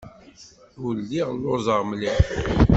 Ur 0.85 0.93
lliɣ 1.01 1.29
lluẓeɣ 1.33 1.81
mliḥ. 1.89 2.17